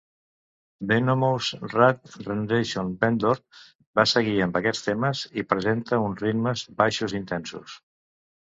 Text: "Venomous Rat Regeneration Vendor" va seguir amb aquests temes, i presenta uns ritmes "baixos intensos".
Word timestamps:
"Venomous 0.91 1.49
Rat 1.73 2.09
Regeneration 2.21 2.89
Vendor" 3.03 3.35
va 4.01 4.07
seguir 4.13 4.35
amb 4.47 4.57
aquests 4.63 4.89
temes, 4.89 5.23
i 5.43 5.47
presenta 5.53 6.03
uns 6.09 6.25
ritmes 6.27 6.65
"baixos 6.83 7.19
intensos". 7.21 7.79